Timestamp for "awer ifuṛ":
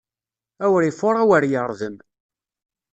0.65-1.15